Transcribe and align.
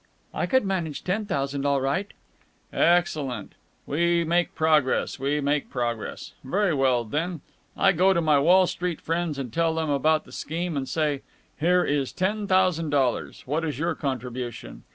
"I 0.33 0.47
could 0.47 0.65
manage 0.65 1.03
ten 1.03 1.27
thousand 1.27 1.63
all 1.63 1.79
right." 1.79 2.11
"Excellent. 2.73 3.53
We 3.85 4.23
make 4.23 4.55
progress, 4.55 5.19
we 5.19 5.41
make 5.41 5.69
progress. 5.69 6.33
Very 6.43 6.73
well, 6.73 7.03
then. 7.05 7.41
I 7.77 7.91
go 7.91 8.11
to 8.11 8.19
my 8.19 8.39
Wall 8.39 8.65
Street 8.65 8.99
friends 8.99 9.37
and 9.37 9.53
tell 9.53 9.75
them 9.75 9.91
about 9.91 10.25
the 10.25 10.31
scheme, 10.31 10.75
and 10.75 10.89
say 10.89 11.21
'Here 11.59 11.83
is 11.83 12.11
ten 12.11 12.47
thousand 12.47 12.89
dollars! 12.89 13.43
What 13.45 13.63
is 13.63 13.77
your 13.77 13.93
contribution?' 13.93 14.85